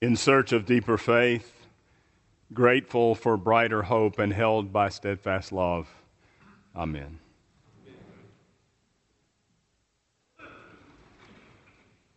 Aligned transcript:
in 0.00 0.14
search 0.14 0.52
of 0.52 0.64
deeper 0.64 0.96
faith, 0.96 1.66
grateful 2.52 3.14
for 3.14 3.36
brighter 3.36 3.82
hope, 3.82 4.18
and 4.18 4.32
held 4.32 4.72
by 4.72 4.88
steadfast 4.88 5.52
love. 5.52 5.88
Amen. 6.76 7.18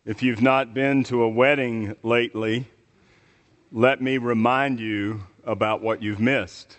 If 0.04 0.22
you've 0.22 0.42
not 0.42 0.74
been 0.74 1.04
to 1.04 1.22
a 1.22 1.28
wedding 1.28 1.96
lately, 2.02 2.66
let 3.70 4.00
me 4.00 4.18
remind 4.18 4.80
you 4.80 5.24
about 5.44 5.80
what 5.80 6.02
you've 6.02 6.20
missed. 6.20 6.76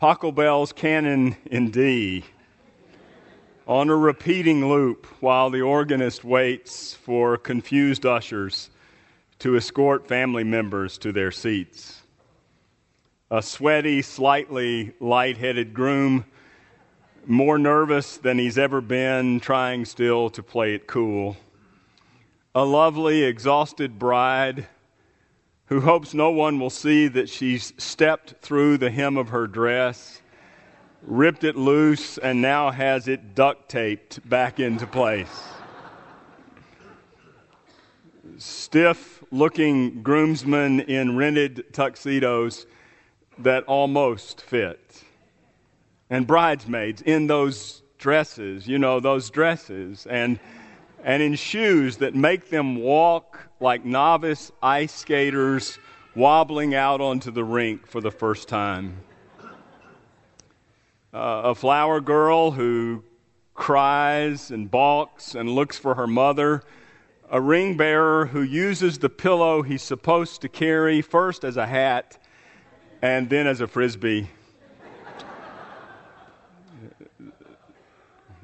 Pachelbel's 0.00 0.72
Canon 0.72 1.36
in 1.46 1.70
D 1.70 2.24
on 3.66 3.90
a 3.90 3.96
repeating 3.96 4.68
loop 4.68 5.06
while 5.20 5.50
the 5.50 5.60
organist 5.60 6.22
waits 6.22 6.94
for 6.94 7.36
confused 7.36 8.06
ushers 8.06 8.70
to 9.38 9.56
escort 9.56 10.08
family 10.08 10.44
members 10.44 10.98
to 10.98 11.12
their 11.12 11.30
seats. 11.30 12.02
A 13.30 13.42
sweaty, 13.42 14.02
slightly 14.02 14.92
light-headed 15.00 15.74
groom, 15.74 16.24
more 17.26 17.58
nervous 17.58 18.16
than 18.16 18.38
he's 18.38 18.56
ever 18.56 18.80
been, 18.80 19.40
trying 19.40 19.84
still 19.84 20.30
to 20.30 20.42
play 20.42 20.74
it 20.74 20.86
cool. 20.86 21.36
A 22.54 22.64
lovely, 22.64 23.24
exhausted 23.24 23.98
bride 23.98 24.66
who 25.66 25.80
hopes 25.80 26.14
no 26.14 26.30
one 26.30 26.60
will 26.60 26.70
see 26.70 27.08
that 27.08 27.28
she's 27.28 27.72
stepped 27.76 28.34
through 28.40 28.78
the 28.78 28.90
hem 28.90 29.16
of 29.16 29.30
her 29.30 29.48
dress, 29.48 30.22
ripped 31.02 31.42
it 31.44 31.56
loose, 31.56 32.18
and 32.18 32.40
now 32.40 32.70
has 32.70 33.08
it 33.08 33.34
duct 33.34 33.68
taped 33.68 34.26
back 34.28 34.60
into 34.60 34.86
place. 34.86 35.42
Stiff 38.38 39.15
looking 39.36 40.02
groomsmen 40.02 40.80
in 40.80 41.16
rented 41.16 41.72
tuxedos 41.72 42.66
that 43.38 43.64
almost 43.64 44.40
fit. 44.40 45.02
And 46.08 46.26
bridesmaids 46.26 47.02
in 47.02 47.26
those 47.26 47.82
dresses, 47.98 48.66
you 48.66 48.78
know, 48.78 48.98
those 49.00 49.28
dresses, 49.28 50.06
and, 50.06 50.38
and 51.04 51.22
in 51.22 51.34
shoes 51.34 51.98
that 51.98 52.14
make 52.14 52.48
them 52.48 52.76
walk 52.76 53.40
like 53.60 53.84
novice 53.84 54.52
ice 54.62 54.94
skaters 54.94 55.78
wobbling 56.14 56.74
out 56.74 57.00
onto 57.00 57.30
the 57.30 57.44
rink 57.44 57.86
for 57.86 58.00
the 58.00 58.10
first 58.10 58.48
time. 58.48 59.02
Uh, 61.12 61.42
a 61.44 61.54
flower 61.54 62.00
girl 62.00 62.52
who 62.52 63.02
cries 63.54 64.50
and 64.50 64.70
balks 64.70 65.34
and 65.34 65.50
looks 65.50 65.78
for 65.78 65.94
her 65.94 66.06
mother 66.06 66.62
a 67.30 67.40
ring 67.40 67.76
bearer 67.76 68.26
who 68.26 68.42
uses 68.42 68.98
the 68.98 69.08
pillow 69.08 69.62
he's 69.62 69.82
supposed 69.82 70.40
to 70.42 70.48
carry 70.48 71.02
first 71.02 71.44
as 71.44 71.56
a 71.56 71.66
hat 71.66 72.18
and 73.02 73.28
then 73.28 73.46
as 73.46 73.60
a 73.60 73.66
frisbee. 73.66 74.28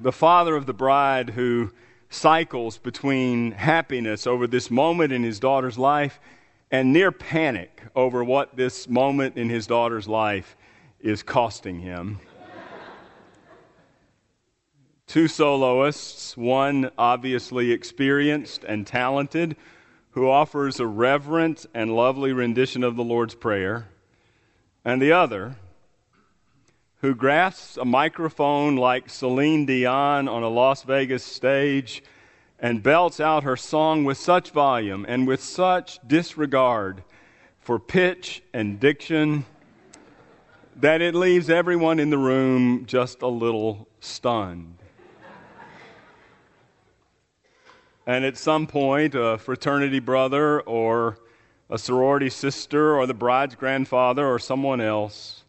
the 0.00 0.12
father 0.12 0.56
of 0.56 0.66
the 0.66 0.72
bride 0.72 1.30
who 1.30 1.70
cycles 2.10 2.76
between 2.76 3.52
happiness 3.52 4.26
over 4.26 4.48
this 4.48 4.68
moment 4.68 5.12
in 5.12 5.22
his 5.22 5.38
daughter's 5.38 5.78
life 5.78 6.18
and 6.72 6.92
near 6.92 7.12
panic 7.12 7.82
over 7.94 8.24
what 8.24 8.56
this 8.56 8.88
moment 8.88 9.36
in 9.36 9.48
his 9.48 9.68
daughter's 9.68 10.08
life 10.08 10.56
is 11.00 11.22
costing 11.22 11.78
him 11.78 12.18
two 15.12 15.28
soloists, 15.28 16.38
one 16.38 16.90
obviously 16.96 17.70
experienced 17.70 18.64
and 18.64 18.86
talented, 18.86 19.54
who 20.12 20.26
offers 20.26 20.80
a 20.80 20.86
reverent 20.86 21.66
and 21.74 21.94
lovely 21.94 22.32
rendition 22.32 22.82
of 22.82 22.96
the 22.96 23.04
Lord's 23.04 23.34
Prayer, 23.34 23.88
and 24.86 25.02
the 25.02 25.12
other, 25.12 25.56
who 27.02 27.14
grasps 27.14 27.76
a 27.76 27.84
microphone 27.84 28.76
like 28.76 29.10
Celine 29.10 29.66
Dion 29.66 30.28
on 30.28 30.42
a 30.42 30.48
Las 30.48 30.82
Vegas 30.84 31.22
stage 31.22 32.02
and 32.58 32.82
belts 32.82 33.20
out 33.20 33.42
her 33.42 33.54
song 33.54 34.04
with 34.04 34.16
such 34.16 34.48
volume 34.48 35.04
and 35.06 35.26
with 35.26 35.42
such 35.42 35.98
disregard 36.06 37.04
for 37.60 37.78
pitch 37.78 38.42
and 38.54 38.80
diction 38.80 39.44
that 40.76 41.02
it 41.02 41.14
leaves 41.14 41.50
everyone 41.50 42.00
in 42.00 42.08
the 42.08 42.16
room 42.16 42.86
just 42.86 43.20
a 43.20 43.28
little 43.28 43.86
stunned. 44.00 44.78
And 48.06 48.24
at 48.24 48.36
some 48.36 48.66
point, 48.66 49.14
a 49.14 49.38
fraternity 49.38 50.00
brother 50.00 50.60
or 50.62 51.18
a 51.70 51.78
sorority 51.78 52.30
sister 52.30 52.96
or 52.96 53.06
the 53.06 53.14
bride's 53.14 53.54
grandfather 53.54 54.26
or 54.26 54.38
someone 54.38 54.80
else 54.80 55.44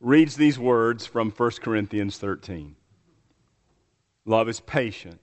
reads 0.00 0.36
these 0.36 0.58
words 0.58 1.06
from 1.06 1.30
1 1.30 1.50
Corinthians 1.62 2.18
13 2.18 2.76
Love 4.24 4.48
is 4.48 4.60
patient, 4.60 5.20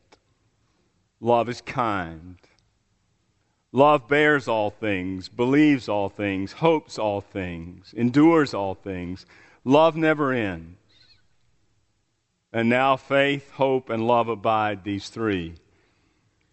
love 1.19 1.47
is 1.47 1.62
kind. 1.62 2.38
Love 3.72 4.08
bears 4.08 4.47
all 4.47 4.69
things, 4.69 5.28
believes 5.28 5.90
all 5.90 6.08
things, 6.08 6.53
hopes 6.53 6.97
all 6.97 7.19
things, 7.19 7.94
endures 7.97 8.53
all 8.53 8.74
things. 8.74 9.25
Love 9.66 9.97
never 9.97 10.31
ends. 10.31 10.78
And 12.53 12.69
now 12.69 12.96
faith, 12.96 13.52
hope, 13.52 13.90
and 13.90 14.08
love 14.08 14.30
abide, 14.30 14.85
these 14.85 15.09
three. 15.09 15.56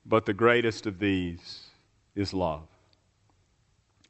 But 0.05 0.27
the 0.27 0.33
greatest 0.33 0.87
of 0.87 0.99
these 0.99 1.61
is 2.15 2.35
love. 2.35 2.67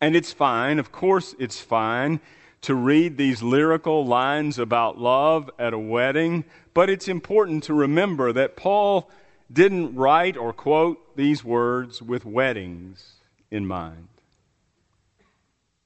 And 0.00 0.16
it's 0.16 0.32
fine, 0.32 0.78
of 0.78 0.90
course, 0.90 1.34
it's 1.38 1.60
fine 1.60 2.20
to 2.62 2.74
read 2.74 3.16
these 3.16 3.42
lyrical 3.42 4.06
lines 4.06 4.58
about 4.58 4.98
love 4.98 5.50
at 5.58 5.72
a 5.72 5.78
wedding, 5.78 6.44
but 6.74 6.88
it's 6.88 7.08
important 7.08 7.64
to 7.64 7.74
remember 7.74 8.32
that 8.32 8.56
Paul 8.56 9.10
didn't 9.52 9.94
write 9.96 10.36
or 10.36 10.52
quote 10.52 11.16
these 11.16 11.44
words 11.44 12.00
with 12.00 12.24
weddings 12.24 13.14
in 13.50 13.66
mind. 13.66 14.08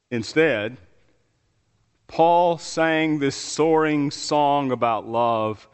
Instead, 0.09 0.77
Paul 2.07 2.57
sang 2.57 3.19
this 3.19 3.35
soaring 3.35 4.09
song 4.11 4.71
about 4.71 5.07
love 5.07 5.67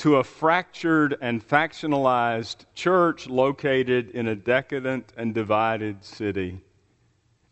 to 0.00 0.16
a 0.16 0.24
fractured 0.24 1.14
and 1.20 1.46
factionalized 1.46 2.64
church 2.74 3.28
located 3.28 4.08
in 4.12 4.28
a 4.28 4.34
decadent 4.34 5.12
and 5.14 5.34
divided 5.34 6.02
city. 6.02 6.58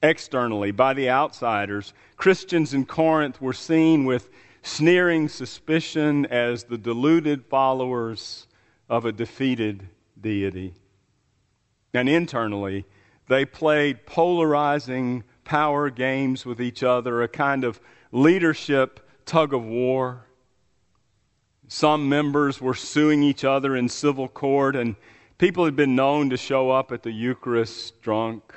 Externally, 0.03 0.70
by 0.70 0.94
the 0.94 1.10
outsiders, 1.10 1.92
Christians 2.16 2.72
in 2.72 2.86
Corinth 2.86 3.38
were 3.42 3.53
seen 3.53 4.06
with 4.06 4.31
sneering 4.62 5.28
suspicion 5.28 6.25
as 6.25 6.64
the 6.64 6.78
deluded 6.78 7.44
followers 7.44 8.47
of 8.88 9.04
a 9.04 9.12
defeated 9.12 9.86
deity. 10.19 10.72
And 11.92 12.09
internally, 12.09 12.86
they 13.28 13.44
played 13.44 14.06
polarizing 14.06 15.22
power 15.44 15.91
games 15.91 16.47
with 16.47 16.62
each 16.62 16.82
other, 16.82 17.22
a 17.22 17.28
kind 17.28 17.65
of 17.65 17.78
leadership 18.10 19.06
tug 19.26 19.53
of 19.53 19.66
war. 19.66 20.28
Some 21.69 22.09
members 22.09 22.61
were 22.62 22.75
suing 22.75 23.23
each 23.23 23.45
other 23.45 23.77
in 23.77 23.91
civil 23.91 24.27
court, 24.27 24.75
and 24.75 24.97
people 25.37 25.67
had 25.67 25.77
been 25.77 25.95
known 25.95 26.31
to 26.31 26.37
show 26.39 26.71
up 26.71 26.91
at 26.93 27.03
the 27.03 27.12
Eucharist 27.12 28.01
drunk. 28.01 28.55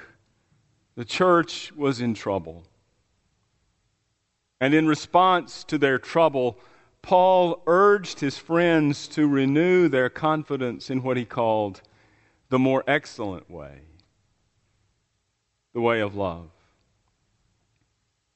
The 0.95 1.03
church 1.03 1.73
was 1.73 1.99
in 1.99 2.13
trouble. 2.13 2.63
And 4.61 4.73
in 4.73 4.87
response 4.87 5.65
to 5.65 5.77
their 5.77 5.99
trouble, 5.99 6.57
Paul 7.01 7.63
urged 7.67 8.21
his 8.21 8.37
friends 8.37 9.07
to 9.09 9.27
renew 9.27 9.89
their 9.89 10.09
confidence 10.09 10.89
in 10.89 11.03
what 11.03 11.17
he 11.17 11.25
called 11.25 11.81
the 12.49 12.59
more 12.59 12.83
excellent 12.87 13.49
way 13.49 13.81
the 15.73 15.81
way 15.81 16.01
of 16.01 16.15
love. 16.15 16.49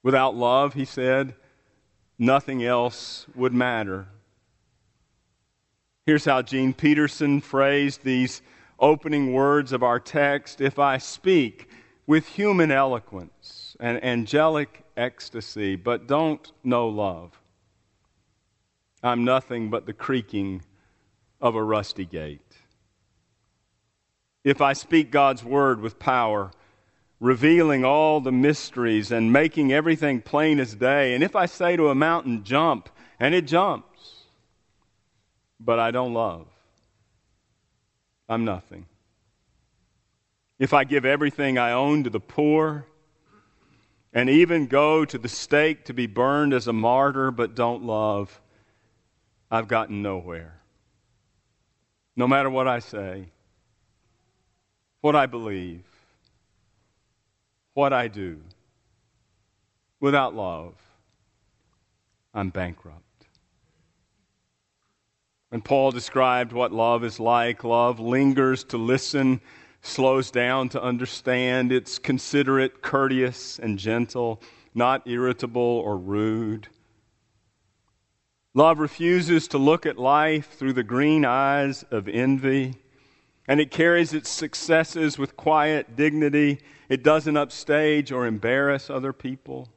Without 0.04 0.36
love, 0.36 0.74
he 0.74 0.86
said, 0.86 1.36
nothing 2.18 2.64
else 2.64 3.26
would 3.36 3.54
matter. 3.54 4.08
Here's 6.06 6.26
how 6.26 6.44
Gene 6.44 6.74
Peterson 6.74 7.42
phrased 7.42 8.04
these 8.04 8.44
opening 8.80 9.34
words 9.34 9.72
of 9.72 9.82
our 9.82 10.00
text 10.00 10.62
If 10.62 10.78
I 10.78 11.00
speak 11.00 11.68
with 12.06 12.28
human 12.28 12.70
eloquence 12.70 13.76
and 13.80 14.04
angelic 14.04 14.86
ecstasy, 14.96 15.76
but 15.76 16.06
don't 16.06 16.52
know 16.64 16.88
love, 16.90 17.42
I'm 19.02 19.26
nothing 19.26 19.72
but 19.72 19.88
the 19.88 19.94
creaking 19.94 20.62
of 21.42 21.56
a 21.56 21.64
rusty 21.64 22.06
gate. 22.06 22.56
If 24.44 24.62
I 24.62 24.74
speak 24.74 25.10
God's 25.10 25.44
word 25.44 25.82
with 25.82 25.98
power, 25.98 26.52
revealing 27.20 27.84
all 27.84 28.22
the 28.22 28.32
mysteries 28.32 29.12
and 29.12 29.34
making 29.34 29.74
everything 29.74 30.22
plain 30.22 30.60
as 30.60 30.76
day, 30.76 31.16
and 31.16 31.24
if 31.24 31.36
I 31.36 31.48
say 31.48 31.76
to 31.76 31.90
a 31.90 31.96
mountain, 31.96 32.44
jump, 32.44 32.90
and 33.20 33.34
it 33.34 33.48
jumps, 33.48 34.15
but 35.60 35.80
I 35.80 35.92
don't 35.92 36.14
love, 36.14 36.48
I'm 38.28 38.46
nothing. 38.46 38.86
if 40.58 40.74
I 40.74 40.84
give 40.86 41.06
everything 41.06 41.58
I 41.58 41.72
own 41.72 42.04
to 42.06 42.10
the 42.10 42.20
poor, 42.20 42.86
and 44.14 44.30
even 44.30 44.68
go 44.68 45.04
to 45.04 45.18
the 45.18 45.28
stake 45.28 45.86
to 45.86 45.94
be 45.94 46.08
burned 46.08 46.54
as 46.54 46.68
a 46.68 46.74
martyr 46.74 47.32
but 47.32 47.56
don't 47.56 47.84
love, 47.84 48.40
I've 49.52 49.68
gotten 49.68 50.02
nowhere. 50.02 50.62
No 52.16 52.28
matter 52.28 52.50
what 52.50 52.68
I 52.68 52.80
say, 52.80 53.28
what 55.02 55.16
I 55.16 55.26
believe, 55.26 55.84
what 57.74 57.92
I 57.92 58.08
do, 58.08 58.40
without 60.00 60.34
love, 60.34 60.74
I'm 62.34 62.50
bankrupt. 62.50 63.05
When 65.56 65.62
Paul 65.62 65.92
described 65.92 66.52
what 66.52 66.74
love 66.74 67.06
is 67.06 67.18
like, 67.18 67.64
love 67.64 67.98
lingers 67.98 68.66
to 68.66 68.78
listen 68.78 69.40
slows 69.82 70.30
down 70.30 70.68
to 70.68 70.84
understand. 70.84 71.72
It's 71.72 71.98
considerate, 71.98 72.82
courteous, 72.82 73.58
and 73.58 73.80
gentle, 73.80 74.42
not 74.74 75.08
irritable 75.08 75.62
or 75.62 75.98
rude. 75.98 76.68
Love 78.54 78.80
refuses 78.80 79.48
to 79.48 79.58
look 79.58 79.86
at 79.86 79.98
life 79.98 80.52
through 80.52 80.74
the 80.74 80.84
green 80.84 81.24
eyes 81.24 81.86
of 81.90 82.10
envy, 82.10 82.76
and 83.48 83.62
it 83.62 83.72
carries 83.72 84.12
its 84.12 84.30
successes 84.30 85.18
with 85.18 85.38
quiet 85.38 85.96
dignity. 85.96 86.60
It 86.90 87.02
doesn't 87.02 87.38
upstage 87.38 88.12
or 88.12 88.28
embarrass 88.28 88.90
other 88.90 89.14
people. 89.14 89.70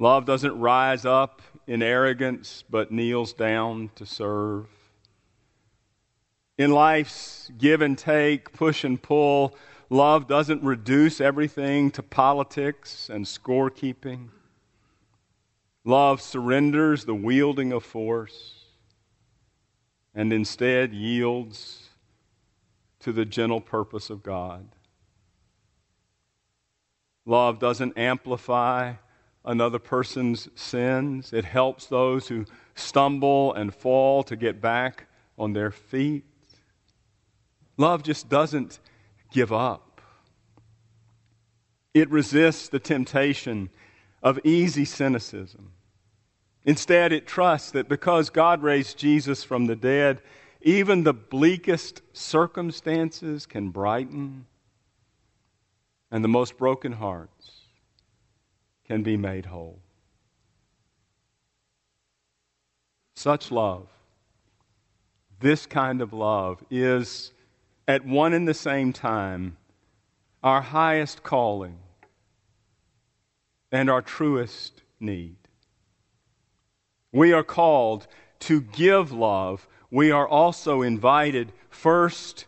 Love 0.00 0.24
doesn't 0.24 0.58
rise 0.58 1.04
up 1.04 1.42
in 1.66 1.82
arrogance, 1.82 2.64
but 2.70 2.90
kneels 2.90 3.34
down 3.34 3.90
to 3.94 4.06
serve. 4.06 4.66
In 6.56 6.70
life's 6.70 7.50
give 7.58 7.82
and 7.82 7.98
take, 7.98 8.50
push 8.54 8.82
and 8.82 9.00
pull, 9.00 9.54
love 9.90 10.26
doesn't 10.26 10.64
reduce 10.64 11.20
everything 11.20 11.90
to 11.90 12.02
politics 12.02 13.10
and 13.10 13.26
scorekeeping. 13.26 14.30
Love 15.84 16.22
surrenders 16.22 17.04
the 17.04 17.14
wielding 17.14 17.70
of 17.70 17.84
force 17.84 18.64
and 20.14 20.32
instead 20.32 20.94
yields 20.94 21.90
to 23.00 23.12
the 23.12 23.26
gentle 23.26 23.60
purpose 23.60 24.08
of 24.08 24.22
God. 24.22 24.66
Love 27.26 27.58
doesn't 27.58 27.98
amplify 27.98 28.94
another 29.44 29.78
person's 29.78 30.48
sins, 30.54 31.32
it 31.32 31.44
helps 31.44 31.86
those 31.86 32.28
who 32.28 32.44
stumble 32.74 33.54
and 33.54 33.74
fall 33.74 34.22
to 34.24 34.36
get 34.36 34.60
back 34.60 35.06
on 35.38 35.52
their 35.52 35.70
feet. 35.70 36.24
Love 37.76 38.02
just 38.02 38.28
doesn't 38.28 38.78
give 39.32 39.52
up. 39.52 40.00
It 41.94 42.10
resists 42.10 42.68
the 42.68 42.78
temptation 42.78 43.70
of 44.22 44.38
easy 44.44 44.84
cynicism. 44.84 45.72
Instead, 46.64 47.12
it 47.12 47.26
trusts 47.26 47.70
that 47.70 47.88
because 47.88 48.28
God 48.28 48.62
raised 48.62 48.98
Jesus 48.98 49.42
from 49.42 49.66
the 49.66 49.76
dead, 49.76 50.20
even 50.60 51.04
the 51.04 51.14
bleakest 51.14 52.02
circumstances 52.12 53.46
can 53.46 53.70
brighten, 53.70 54.44
and 56.10 56.22
the 56.22 56.28
most 56.28 56.58
broken 56.58 56.92
hearts 56.92 57.59
can 58.90 59.04
be 59.04 59.16
made 59.16 59.46
whole. 59.46 59.78
Such 63.14 63.52
love, 63.52 63.86
this 65.38 65.64
kind 65.64 66.02
of 66.02 66.12
love, 66.12 66.60
is 66.72 67.30
at 67.86 68.04
one 68.04 68.32
and 68.32 68.48
the 68.48 68.52
same 68.52 68.92
time 68.92 69.56
our 70.42 70.60
highest 70.60 71.22
calling 71.22 71.78
and 73.70 73.88
our 73.88 74.02
truest 74.02 74.82
need. 74.98 75.36
We 77.12 77.32
are 77.32 77.44
called 77.44 78.08
to 78.40 78.60
give 78.60 79.12
love. 79.12 79.68
We 79.92 80.10
are 80.10 80.26
also 80.26 80.82
invited 80.82 81.52
first 81.68 82.46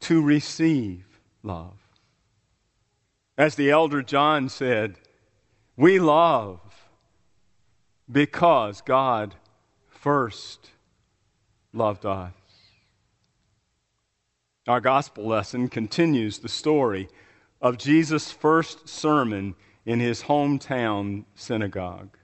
to 0.00 0.22
receive 0.22 1.20
love. 1.42 1.76
As 3.36 3.56
the 3.56 3.70
elder 3.70 4.00
John 4.00 4.48
said, 4.48 4.98
we 5.76 5.98
love 5.98 6.60
because 8.10 8.80
God 8.82 9.34
first 9.88 10.70
loved 11.72 12.06
us. 12.06 12.32
Our 14.68 14.80
gospel 14.80 15.26
lesson 15.26 15.68
continues 15.68 16.38
the 16.38 16.48
story 16.48 17.08
of 17.60 17.78
Jesus' 17.78 18.30
first 18.30 18.88
sermon 18.88 19.56
in 19.84 20.00
his 20.00 20.22
hometown 20.22 21.24
synagogue. 21.34 22.16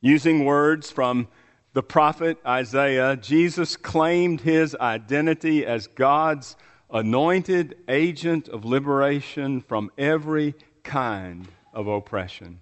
Using 0.00 0.44
words 0.44 0.90
from 0.90 1.28
the 1.72 1.82
prophet 1.82 2.38
Isaiah, 2.46 3.16
Jesus 3.16 3.76
claimed 3.76 4.40
his 4.42 4.74
identity 4.76 5.66
as 5.66 5.86
God's 5.86 6.56
anointed 6.90 7.76
agent 7.88 8.48
of 8.48 8.64
liberation 8.64 9.60
from 9.60 9.90
every 9.98 10.54
kind 10.82 11.48
of 11.76 11.86
oppression 11.86 12.58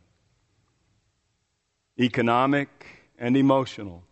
economic 1.99 2.87
and 3.19 3.37
emotional 3.37 4.03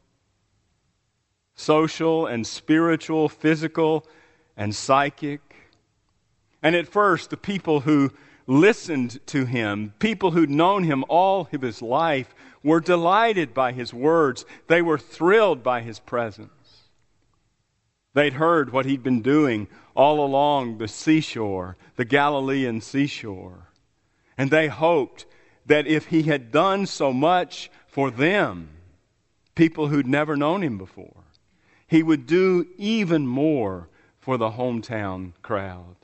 social 1.55 2.27
and 2.27 2.47
spiritual, 2.47 3.29
physical 3.29 4.07
and 4.57 4.75
psychic. 4.75 5.41
And 6.63 6.75
at 6.75 6.89
first, 6.89 7.31
the 7.31 7.37
people 7.37 7.81
who 7.81 8.13
listened 8.47 9.25
to 9.27 9.45
him, 9.45 9.95
people 9.99 10.33
who'd 10.33 10.51
known 10.51 10.85
him 10.85 11.05
all 11.09 11.49
of 11.53 11.63
his 11.63 11.83
life, 11.83 12.35
were 12.63 12.81
delighted 12.81 13.55
by 13.55 13.73
his 13.73 13.93
words. 13.93 14.45
They 14.69 14.83
were 14.83 14.99
thrilled 14.99 15.63
by 15.63 15.81
his 15.81 15.99
presence. 15.99 16.51
They'd 18.15 18.35
heard 18.35 18.73
what 18.73 18.85
he'd 18.85 19.03
been 19.03 19.23
doing 19.23 19.69
all 19.95 20.25
along 20.25 20.79
the 20.79 20.89
seashore, 20.89 21.77
the 21.97 22.05
Galilean 22.05 22.81
seashore. 22.81 23.72
And 24.37 24.51
they 24.51 24.69
hoped 24.69 25.27
that 25.67 25.87
if 25.87 26.07
he 26.07 26.25
had 26.25 26.51
done 26.51 26.87
so 26.87 27.13
much 27.13 27.71
for 27.87 28.11
them, 28.11 28.71
people 29.55 29.89
who'd 29.89 30.07
never 30.07 30.37
known 30.37 30.63
him 30.63 30.79
before, 30.79 31.25
he 31.87 32.03
would 32.03 32.27
do 32.27 32.67
even 32.79 33.27
more 33.27 33.89
for 34.19 34.37
the 34.37 34.51
hometown 34.51 35.33
crowd. 35.43 35.97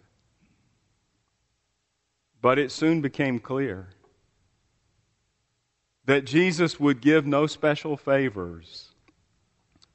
But 2.41 2.59
it 2.59 2.71
soon 2.71 3.01
became 3.01 3.39
clear 3.39 3.89
that 6.05 6.25
Jesus 6.25 6.79
would 6.79 7.01
give 7.01 7.27
no 7.27 7.47
special 7.47 7.97
favors 7.97 8.89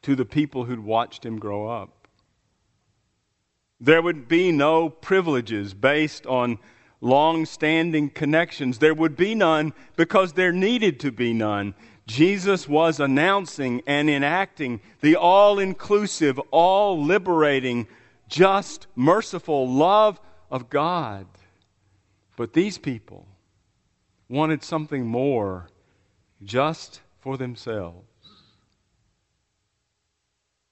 to 0.04 0.16
the 0.16 0.25
people 0.25 0.66
who'd 0.66 0.84
watched 0.84 1.25
him 1.25 1.40
grow 1.40 1.68
up. 1.68 2.08
There 3.80 4.02
would 4.02 4.28
be 4.28 4.52
no 4.52 4.90
privileges 4.90 5.74
based 5.74 6.25
on 6.28 6.60
long 7.03 7.45
standing 7.45 8.10
connections. 8.10 8.79
There 8.79 8.93
would 8.93 9.17
be 9.17 9.36
none 9.36 9.74
because 9.98 10.33
there 10.33 10.53
needed 10.53 11.01
to 11.01 11.12
be 11.12 11.33
none. 11.33 11.75
Jesus 12.07 12.67
was 12.67 13.00
announcing 13.00 13.83
and 13.86 14.10
enacting 14.10 14.79
the 15.01 15.17
all 15.17 15.60
inclusive, 15.60 16.39
all 16.50 17.03
liberating, 17.03 17.88
just, 18.29 18.88
merciful 18.95 19.69
love 19.69 20.19
of 20.50 20.69
God. 20.69 21.27
But 22.38 22.53
these 22.53 22.77
people 22.77 23.27
wanted 24.29 24.63
something 24.63 25.05
more 25.05 25.67
just 26.43 27.01
for 27.19 27.38
themselves. 27.38 28.07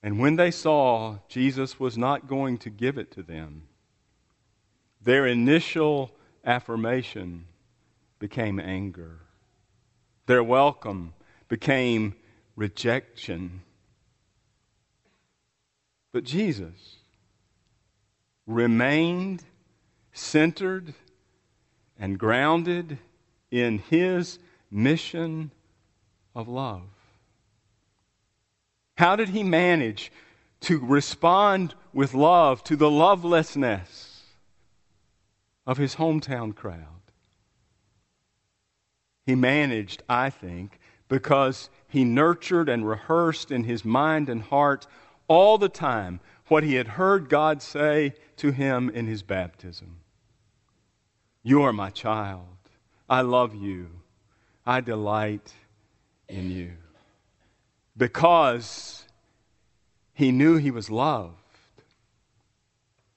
And 0.02 0.18
when 0.18 0.36
they 0.36 0.50
saw 0.50 1.18
Jesus 1.28 1.78
was 1.78 1.96
not 1.96 2.26
going 2.26 2.58
to 2.58 2.70
give 2.70 2.96
it 2.98 3.10
to 3.12 3.22
them, 3.22 3.64
their 5.02 5.26
initial 5.26 6.10
affirmation 6.44 7.46
became 8.18 8.60
anger. 8.60 9.20
Their 10.26 10.42
welcome 10.42 11.14
became 11.48 12.14
rejection. 12.56 13.62
But 16.12 16.24
Jesus 16.24 16.96
remained 18.46 19.42
centered 20.12 20.94
and 21.98 22.18
grounded 22.18 22.98
in 23.50 23.78
his 23.78 24.38
mission 24.70 25.50
of 26.34 26.48
love. 26.48 26.82
How 28.98 29.16
did 29.16 29.30
he 29.30 29.42
manage 29.42 30.12
to 30.62 30.78
respond 30.78 31.74
with 31.92 32.14
love 32.14 32.62
to 32.64 32.76
the 32.76 32.90
lovelessness 32.90 34.11
of 35.66 35.78
his 35.78 35.96
hometown 35.96 36.54
crowd? 36.54 37.02
He 39.24 39.34
managed, 39.34 40.02
I 40.08 40.30
think, 40.30 40.78
because 41.08 41.70
he 41.88 42.04
nurtured 42.04 42.68
and 42.68 42.88
rehearsed 42.88 43.50
in 43.50 43.64
his 43.64 43.84
mind 43.84 44.28
and 44.28 44.42
heart 44.42 44.86
all 45.28 45.58
the 45.58 45.68
time 45.68 46.20
what 46.48 46.64
he 46.64 46.74
had 46.74 46.88
heard 46.88 47.28
God 47.28 47.62
say 47.62 48.14
to 48.36 48.50
him 48.50 48.90
in 48.90 49.06
his 49.06 49.22
baptism 49.22 49.98
You 51.42 51.62
are 51.62 51.72
my 51.72 51.90
child. 51.90 52.46
I 53.08 53.20
love 53.20 53.54
you. 53.54 53.88
I 54.64 54.80
delight 54.80 55.52
in 56.28 56.50
you. 56.50 56.72
Because 57.96 59.04
he 60.14 60.32
knew 60.32 60.56
he 60.56 60.70
was 60.70 60.88
loved, 60.88 61.41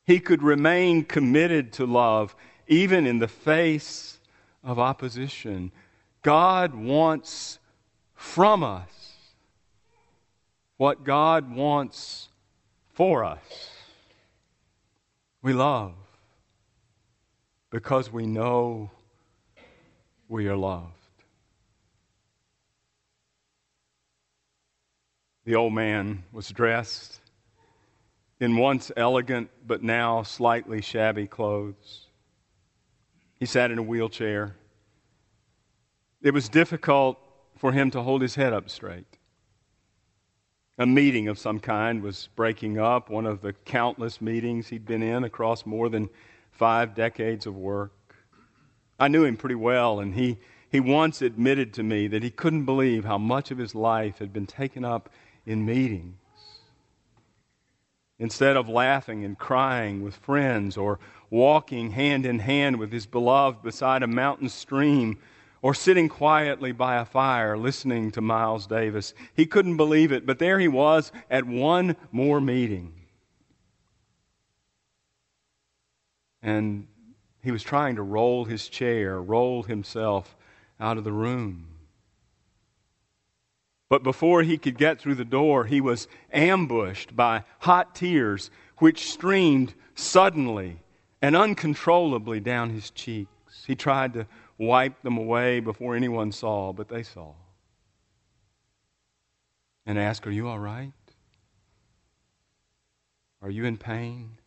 he 0.06 0.20
could 0.20 0.44
remain 0.44 1.04
committed 1.04 1.74
to 1.74 1.86
love 1.86 2.36
even 2.68 3.06
in 3.06 3.20
the 3.20 3.28
face 3.28 4.20
of 4.64 4.80
opposition. 4.80 5.72
God 6.22 6.74
wants 6.74 7.60
from 8.14 8.64
us 8.64 9.14
what 10.78 11.04
God 11.04 11.54
wants 11.54 12.30
for 12.94 13.24
us. 13.24 13.70
We 15.42 15.54
love 15.54 15.94
because 17.70 18.12
we 18.12 18.26
know 18.26 18.90
we 20.28 20.48
are 20.48 20.56
loved. 20.56 20.92
The 25.46 25.56
old 25.56 25.74
man 25.74 26.24
was 26.32 26.50
dressed 26.50 27.20
in 28.40 28.58
once 28.58 28.92
elegant 28.98 29.50
but 29.66 29.82
now 29.82 30.24
slightly 30.24 30.82
shabby 30.82 31.28
clothes. 31.28 32.08
He 33.40 33.46
sat 33.46 33.72
in 33.72 33.78
a 33.78 33.84
wheelchair. 33.84 34.56
It 36.22 36.34
was 36.34 36.50
difficult 36.50 37.20
for 37.58 37.72
him 37.72 37.92
to 37.92 38.02
hold 38.02 38.22
his 38.22 38.36
head 38.36 38.54
up 38.54 38.70
straight. 38.70 39.06
A 40.78 40.86
meeting 40.86 41.30
of 41.30 41.40
some 41.40 41.60
kind 41.60 42.02
was 42.02 42.28
breaking 42.36 42.78
up, 42.78 43.10
one 43.10 43.26
of 43.26 43.42
the 43.42 43.54
countless 43.54 44.20
meetings 44.20 44.68
he'd 44.68 44.86
been 44.86 45.04
in 45.04 45.24
across 45.24 45.66
more 45.66 45.88
than 45.88 46.10
five 46.52 46.94
decades 46.94 47.46
of 47.46 47.56
work. 47.56 48.16
I 49.00 49.08
knew 49.08 49.24
him 49.24 49.38
pretty 49.38 49.56
well, 49.56 50.00
and 50.00 50.14
he, 50.14 50.38
he 50.70 50.82
once 50.82 51.22
admitted 51.22 51.74
to 51.76 51.84
me 51.84 52.08
that 52.08 52.24
he 52.24 52.30
couldn't 52.30 52.66
believe 52.66 53.06
how 53.06 53.18
much 53.18 53.52
of 53.52 53.58
his 53.58 53.74
life 53.74 54.20
had 54.20 54.34
been 54.34 54.48
taken 54.48 54.84
up 54.84 55.10
in 55.46 55.66
meetings. 55.66 56.18
Instead 58.18 58.56
of 58.56 58.70
laughing 58.70 59.26
and 59.26 59.38
crying 59.38 60.02
with 60.02 60.16
friends 60.16 60.78
or 60.78 61.00
walking 61.30 61.92
hand 61.92 62.26
in 62.26 62.40
hand 62.40 62.78
with 62.78 62.92
his 62.92 63.06
beloved 63.06 63.62
beside 63.62 64.04
a 64.04 64.08
mountain 64.08 64.48
stream 64.48 65.18
or 65.62 65.74
sitting 65.74 66.08
quietly 66.08 66.72
by 66.72 66.96
a 66.96 67.06
fire 67.06 67.58
listening 67.58 68.12
to 68.12 68.22
Miles 68.22 68.68
Davis. 68.68 69.14
He 69.34 69.46
couldn't 69.46 69.78
believe 69.78 70.12
it, 70.12 70.26
but 70.26 70.40
there 70.40 70.60
he 70.60 70.68
was 70.68 71.12
at 71.30 71.46
one 71.46 71.96
more 72.12 72.40
meeting. 72.40 72.94
And 76.42 76.88
he 77.44 77.52
was 77.52 77.64
trying 77.64 77.96
to 77.96 78.04
roll 78.04 78.46
his 78.46 78.70
chair, 78.70 79.22
roll 79.22 79.64
himself 79.64 80.38
out 80.80 80.98
of 80.98 81.04
the 81.04 81.12
room. 81.12 81.75
But 83.90 84.04
before 84.04 84.42
he 84.42 84.58
could 84.58 84.78
get 84.78 85.00
through 85.00 85.16
the 85.16 85.26
door, 85.26 85.66
he 85.66 85.80
was 85.80 86.08
ambushed 86.32 87.16
by 87.16 87.44
hot 87.60 87.94
tears 87.96 88.50
which 88.78 89.12
streamed 89.12 89.74
suddenly 89.94 90.82
and 91.22 91.36
uncontrollably 91.36 92.40
down 92.40 92.72
his 92.72 92.90
cheeks. 92.90 93.64
He 93.66 93.76
tried 93.76 94.14
to 94.14 94.28
wipe 94.58 95.02
them 95.02 95.18
away 95.18 95.60
before 95.60 95.96
anyone 95.96 96.32
saw, 96.32 96.74
but 96.74 96.90
they 96.90 97.04
saw. 97.04 97.34
And 99.86 100.00
asked, 100.00 100.26
Are 100.26 100.32
you 100.32 100.48
all 100.48 100.60
right? 100.60 100.92
Are 103.42 103.52
you 103.52 103.66
in 103.66 103.78
pain? 103.78 104.40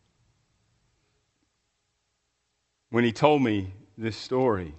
When 2.89 3.05
he 3.05 3.13
told 3.13 3.41
me 3.41 3.73
this 3.97 4.17
story, 4.17 4.75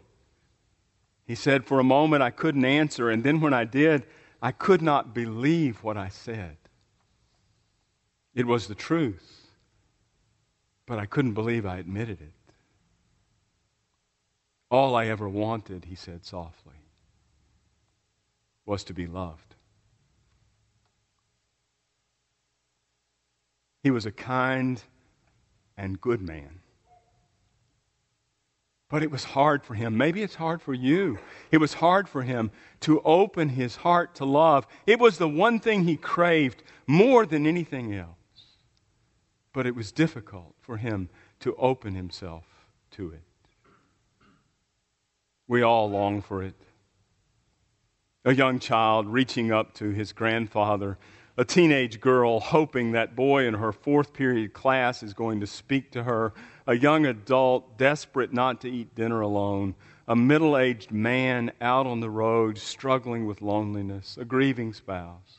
he 1.26 1.34
said, 1.34 1.64
For 1.64 1.78
a 1.78 1.84
moment 1.84 2.22
I 2.22 2.30
couldn't 2.30 2.64
answer, 2.64 3.08
and 3.08 3.24
then 3.24 3.40
when 3.40 3.54
I 3.54 3.64
did, 3.64 4.04
I 4.42 4.52
could 4.52 4.80
not 4.80 5.12
believe 5.14 5.82
what 5.82 5.96
I 5.96 6.08
said. 6.08 6.56
It 8.34 8.46
was 8.46 8.68
the 8.68 8.74
truth, 8.74 9.48
but 10.86 10.98
I 10.98 11.06
couldn't 11.06 11.34
believe 11.34 11.66
I 11.66 11.78
admitted 11.78 12.20
it. 12.20 12.32
All 14.70 14.94
I 14.94 15.06
ever 15.06 15.28
wanted, 15.28 15.84
he 15.86 15.94
said 15.94 16.24
softly, 16.24 16.76
was 18.64 18.84
to 18.84 18.94
be 18.94 19.06
loved. 19.06 19.56
He 23.82 23.90
was 23.90 24.06
a 24.06 24.12
kind 24.12 24.82
and 25.76 26.00
good 26.00 26.20
man. 26.20 26.60
But 28.90 29.04
it 29.04 29.10
was 29.10 29.22
hard 29.22 29.64
for 29.64 29.74
him. 29.74 29.96
Maybe 29.96 30.20
it's 30.22 30.34
hard 30.34 30.60
for 30.60 30.74
you. 30.74 31.18
It 31.52 31.58
was 31.58 31.74
hard 31.74 32.08
for 32.08 32.22
him 32.22 32.50
to 32.80 33.00
open 33.02 33.50
his 33.50 33.76
heart 33.76 34.16
to 34.16 34.24
love. 34.24 34.66
It 34.84 34.98
was 34.98 35.16
the 35.16 35.28
one 35.28 35.60
thing 35.60 35.84
he 35.84 35.96
craved 35.96 36.64
more 36.88 37.24
than 37.24 37.46
anything 37.46 37.94
else. 37.94 38.16
But 39.52 39.66
it 39.66 39.76
was 39.76 39.92
difficult 39.92 40.54
for 40.60 40.76
him 40.76 41.08
to 41.38 41.54
open 41.54 41.94
himself 41.94 42.44
to 42.92 43.12
it. 43.12 43.22
We 45.46 45.62
all 45.62 45.88
long 45.88 46.20
for 46.20 46.42
it. 46.42 46.54
A 48.24 48.34
young 48.34 48.58
child 48.58 49.06
reaching 49.06 49.52
up 49.52 49.72
to 49.74 49.90
his 49.90 50.12
grandfather, 50.12 50.98
a 51.40 51.44
teenage 51.44 52.02
girl 52.02 52.38
hoping 52.38 52.92
that 52.92 53.16
boy 53.16 53.46
in 53.46 53.54
her 53.54 53.72
fourth 53.72 54.12
period 54.12 54.52
class 54.52 55.02
is 55.02 55.14
going 55.14 55.40
to 55.40 55.46
speak 55.46 55.90
to 55.90 56.02
her, 56.02 56.34
a 56.66 56.76
young 56.76 57.06
adult 57.06 57.78
desperate 57.78 58.30
not 58.30 58.60
to 58.60 58.70
eat 58.70 58.94
dinner 58.94 59.22
alone, 59.22 59.74
a 60.06 60.14
middle 60.14 60.58
aged 60.58 60.92
man 60.92 61.50
out 61.62 61.86
on 61.86 62.00
the 62.00 62.10
road 62.10 62.58
struggling 62.58 63.24
with 63.24 63.40
loneliness, 63.40 64.18
a 64.20 64.24
grieving 64.26 64.74
spouse 64.74 65.38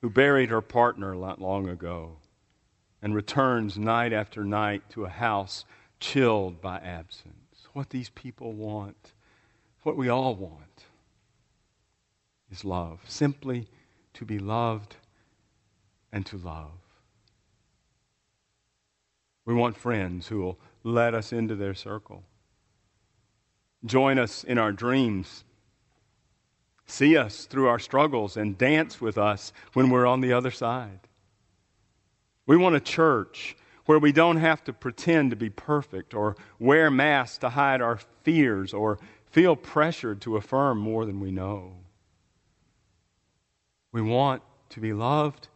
who 0.00 0.08
buried 0.08 0.48
her 0.48 0.62
partner 0.62 1.14
not 1.14 1.38
long 1.38 1.68
ago 1.68 2.16
and 3.02 3.14
returns 3.14 3.76
night 3.76 4.14
after 4.14 4.44
night 4.44 4.82
to 4.88 5.04
a 5.04 5.10
house 5.10 5.66
chilled 6.00 6.58
by 6.62 6.78
absence 6.78 7.36
what 7.74 7.90
these 7.90 8.08
people 8.08 8.54
want, 8.54 9.12
what 9.82 9.94
we 9.94 10.08
all 10.08 10.34
want, 10.34 10.84
is 12.50 12.64
love. 12.64 13.00
Simply 13.06 13.68
to 14.14 14.24
be 14.24 14.38
loved 14.38 14.96
and 16.12 16.24
to 16.26 16.36
love. 16.36 16.70
We 19.44 19.54
want 19.54 19.76
friends 19.76 20.28
who 20.28 20.40
will 20.40 20.58
let 20.84 21.14
us 21.14 21.32
into 21.32 21.56
their 21.56 21.74
circle, 21.74 22.22
join 23.84 24.18
us 24.18 24.44
in 24.44 24.58
our 24.58 24.72
dreams, 24.72 25.44
see 26.86 27.16
us 27.16 27.46
through 27.46 27.68
our 27.68 27.78
struggles, 27.78 28.36
and 28.36 28.58
dance 28.58 29.00
with 29.00 29.18
us 29.18 29.52
when 29.72 29.90
we're 29.90 30.06
on 30.06 30.20
the 30.20 30.32
other 30.32 30.50
side. 30.50 31.00
We 32.46 32.56
want 32.56 32.76
a 32.76 32.80
church 32.80 33.56
where 33.86 33.98
we 33.98 34.12
don't 34.12 34.36
have 34.36 34.62
to 34.64 34.72
pretend 34.72 35.30
to 35.30 35.36
be 35.36 35.50
perfect 35.50 36.14
or 36.14 36.36
wear 36.58 36.90
masks 36.90 37.38
to 37.38 37.50
hide 37.50 37.80
our 37.80 37.98
fears 38.22 38.72
or 38.72 38.98
feel 39.30 39.56
pressured 39.56 40.20
to 40.20 40.36
affirm 40.36 40.78
more 40.78 41.04
than 41.04 41.18
we 41.18 41.30
know. 41.30 41.81
We 43.92 44.00
want 44.00 44.42
to 44.70 44.80
be 44.80 44.92
loved 44.92 45.48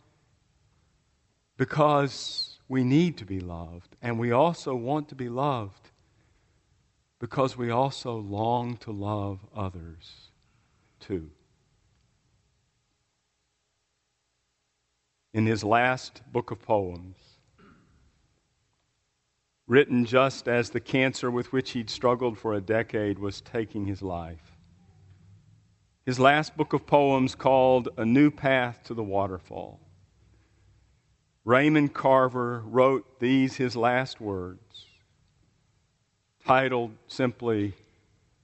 because 1.57 2.59
we 2.69 2.85
need 2.85 3.17
to 3.19 3.25
be 3.25 3.41
loved, 3.41 3.97
and 4.03 4.19
we 4.19 4.31
also 4.33 4.75
want 4.75 5.09
to 5.09 5.15
be 5.15 5.29
loved 5.29 5.91
because 7.19 7.57
we 7.57 7.71
also 7.71 8.17
long 8.17 8.77
to 8.79 8.93
love 8.93 9.41
others 9.55 10.31
too. 11.01 11.31
In 15.33 15.47
his 15.47 15.65
last 15.65 16.23
book 16.33 16.51
of 16.51 16.61
poems, 16.61 17.17
written 19.67 20.05
just 20.05 20.49
as 20.49 20.71
the 20.71 20.81
cancer 20.81 21.31
with 21.31 21.53
which 21.53 21.71
he'd 21.73 21.91
struggled 21.91 22.39
for 22.39 22.55
a 22.55 22.61
decade 22.61 23.19
was 23.19 23.41
taking 23.41 23.87
his 23.87 24.03
life. 24.03 24.56
His 26.07 26.21
last 26.21 26.57
book 26.57 26.73
of 26.73 26.87
poems, 26.87 27.35
called 27.35 27.89
A 27.97 28.05
New 28.05 28.31
Path 28.31 28.85
to 28.85 28.95
the 28.95 29.03
Waterfall. 29.03 29.81
Raymond 31.45 31.95
Carver 31.95 32.63
wrote 32.65 33.19
these 33.19 33.57
his 33.57 33.75
last 33.75 34.21
words, 34.21 34.87
titled 36.45 36.93
simply 37.09 37.75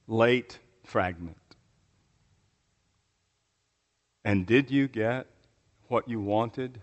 Late 0.08 0.58
Fragment. 0.82 1.36
And 4.24 4.44
did 4.44 4.68
you 4.72 4.88
get 4.88 5.28
what 5.86 6.08
you 6.08 6.20
wanted 6.20 6.80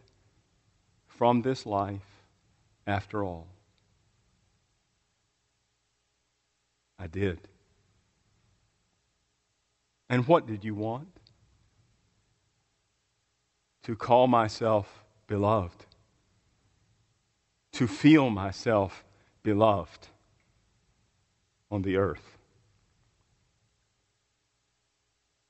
from 1.07 1.41
this 1.41 1.65
life 1.65 2.23
after 2.87 3.21
all? 3.21 3.47
I 6.97 7.07
did. 7.07 7.49
And 10.09 10.27
what 10.27 10.47
did 10.47 10.63
you 10.63 10.75
want? 10.75 11.07
To 13.83 13.95
call 13.95 14.27
myself 14.27 15.03
beloved. 15.27 15.85
to 17.73 17.87
feel 17.87 18.29
myself 18.29 19.05
beloved 19.43 20.07
on 21.71 21.81
the 21.83 21.95
earth. 21.95 22.37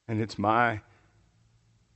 And 0.08 0.22
it's 0.22 0.38
my 0.38 0.82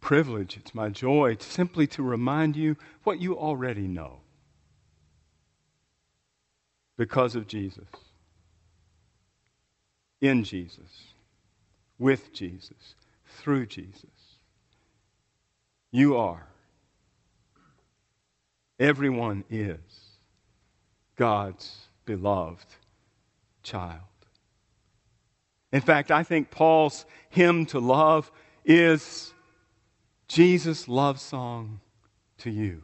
privilege, 0.02 0.58
it's 0.58 0.74
my 0.74 0.90
joy 0.90 1.36
to 1.36 1.46
simply 1.46 1.88
to 1.88 2.04
remind 2.04 2.56
you 2.56 2.78
what 3.04 3.20
you 3.22 3.38
already 3.38 3.88
know 3.88 4.22
because 6.98 7.36
of 7.36 7.48
Jesus, 7.48 7.88
in 10.22 10.44
Jesus, 10.44 11.13
with 12.00 12.34
Jesus, 12.34 12.96
through 13.26 13.68
Jesus. 13.68 14.10
You 15.92 16.18
are, 16.18 16.48
everyone 18.80 19.44
is 19.50 19.78
God's 21.16 21.88
beloved 22.06 22.66
child. 23.62 24.02
In 25.72 25.82
fact, 25.82 26.12
I 26.12 26.24
think 26.24 26.52
Paul's 26.52 27.06
hymn 27.30 27.66
to 27.68 27.80
love 27.80 28.32
is 28.66 29.34
Jesus' 30.28 30.88
love 30.88 31.20
song 31.20 31.80
to 32.40 32.50
you. 32.50 32.84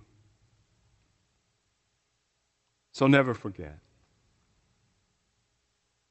So 2.92 3.08
never 3.08 3.34
forget 3.34 3.80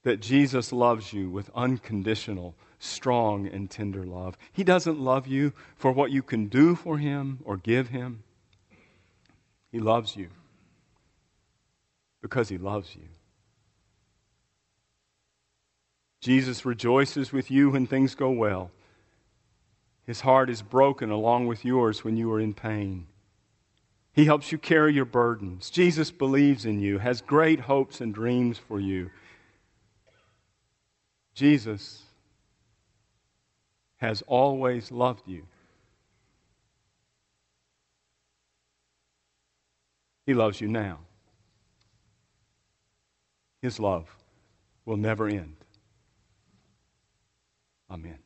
that 0.04 0.20
Jesus 0.20 0.72
loves 0.72 1.12
you 1.12 1.28
with 1.28 1.50
unconditional, 1.54 2.54
strong, 2.78 3.46
and 3.46 3.70
tender 3.70 4.04
love. 4.04 4.36
He 4.52 4.64
doesn't 4.64 5.00
love 5.00 5.26
you 5.26 5.52
for 5.76 5.92
what 5.92 6.10
you 6.10 6.22
can 6.22 6.46
do 6.46 6.74
for 6.74 6.98
him 6.98 7.40
or 7.44 7.56
give 7.56 7.88
him. 7.88 8.22
He 9.70 9.78
loves 9.78 10.16
you 10.16 10.28
because 12.22 12.48
he 12.48 12.58
loves 12.58 12.94
you. 12.94 13.08
Jesus 16.20 16.64
rejoices 16.64 17.32
with 17.32 17.50
you 17.50 17.70
when 17.70 17.86
things 17.86 18.14
go 18.14 18.30
well. 18.30 18.70
His 20.04 20.22
heart 20.22 20.50
is 20.50 20.62
broken 20.62 21.10
along 21.10 21.46
with 21.46 21.64
yours 21.64 22.02
when 22.02 22.16
you 22.16 22.32
are 22.32 22.40
in 22.40 22.54
pain. 22.54 23.06
He 24.12 24.24
helps 24.24 24.50
you 24.50 24.58
carry 24.58 24.94
your 24.94 25.04
burdens. 25.04 25.70
Jesus 25.70 26.10
believes 26.10 26.64
in 26.64 26.80
you, 26.80 26.98
has 26.98 27.20
great 27.20 27.60
hopes 27.60 28.00
and 28.00 28.12
dreams 28.12 28.58
for 28.58 28.80
you. 28.80 29.10
Jesus 31.34 32.02
has 33.98 34.22
always 34.26 34.90
loved 34.90 35.22
you. 35.26 35.42
He 40.26 40.34
loves 40.34 40.60
you 40.60 40.68
now. 40.68 41.00
His 43.62 43.80
love 43.80 44.14
will 44.84 44.96
never 44.96 45.28
end. 45.28 45.56
Amen. 47.90 48.18